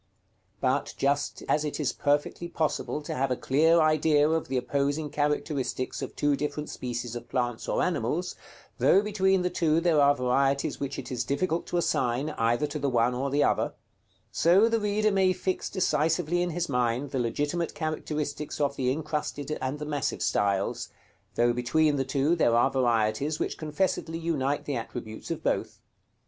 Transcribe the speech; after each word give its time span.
But 0.59 0.95
just 0.97 1.43
as 1.47 1.63
it 1.63 1.79
is 1.79 1.93
perfectly 1.93 2.47
possible 2.47 3.03
to 3.03 3.13
have 3.13 3.29
a 3.29 3.35
clear 3.35 3.79
idea 3.79 4.27
of 4.27 4.47
the 4.47 4.57
opposing 4.57 5.11
characteristics 5.11 6.01
of 6.01 6.15
two 6.15 6.35
different 6.35 6.71
species 6.71 7.15
of 7.15 7.29
plants 7.29 7.69
or 7.69 7.83
animals, 7.83 8.35
though 8.79 9.03
between 9.03 9.43
the 9.43 9.51
two 9.51 9.79
there 9.79 10.01
are 10.01 10.15
varieties 10.15 10.79
which 10.79 10.97
it 10.97 11.11
is 11.11 11.23
difficult 11.23 11.67
to 11.67 11.77
assign 11.77 12.31
either 12.31 12.65
to 12.65 12.79
the 12.79 12.89
one 12.89 13.13
or 13.13 13.29
the 13.29 13.43
other, 13.43 13.73
so 14.31 14.67
the 14.67 14.79
reader 14.79 15.11
may 15.11 15.33
fix 15.33 15.69
decisively 15.69 16.41
in 16.41 16.49
his 16.49 16.67
mind 16.67 17.11
the 17.11 17.19
legitimate 17.19 17.75
characteristics 17.75 18.59
of 18.59 18.75
the 18.77 18.89
incrusted 18.91 19.55
and 19.61 19.77
the 19.77 19.85
massive 19.85 20.23
styles, 20.23 20.89
though 21.35 21.53
between 21.53 21.97
the 21.97 22.03
two 22.03 22.35
there 22.35 22.55
are 22.55 22.71
varieties 22.71 23.37
which 23.39 23.55
confessedly 23.59 24.17
unite 24.17 24.65
the 24.65 24.75
attributes 24.75 25.29
of 25.29 25.43
both. 25.43 25.79